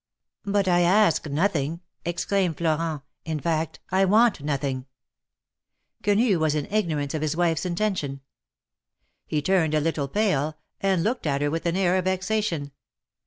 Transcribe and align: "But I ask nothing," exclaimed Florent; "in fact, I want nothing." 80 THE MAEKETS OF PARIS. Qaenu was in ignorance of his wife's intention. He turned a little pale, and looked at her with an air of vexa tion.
"But 0.45 0.67
I 0.67 0.79
ask 0.81 1.29
nothing," 1.29 1.81
exclaimed 2.05 2.57
Florent; 2.57 3.03
"in 3.23 3.39
fact, 3.39 3.79
I 3.91 4.03
want 4.03 4.41
nothing." 4.41 4.87
80 4.87 4.87
THE 4.87 4.87
MAEKETS 4.87 5.99
OF 5.99 6.03
PARIS. 6.03 6.17
Qaenu 6.17 6.39
was 6.39 6.55
in 6.55 6.73
ignorance 6.75 7.13
of 7.13 7.21
his 7.21 7.37
wife's 7.37 7.65
intention. 7.67 8.21
He 9.27 9.43
turned 9.43 9.75
a 9.75 9.79
little 9.79 10.07
pale, 10.07 10.57
and 10.81 11.03
looked 11.03 11.27
at 11.27 11.41
her 11.41 11.51
with 11.51 11.67
an 11.67 11.77
air 11.77 11.97
of 11.97 12.05
vexa 12.05 12.41
tion. 12.43 12.71